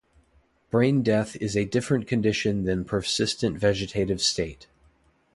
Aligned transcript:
Brain 0.71 1.03
death 1.03 1.35
is 1.35 1.55
a 1.55 1.63
different 1.65 2.07
condition 2.07 2.63
than 2.63 2.85
persistent 2.85 3.59
vegetative 3.59 4.19
state. 4.19 4.65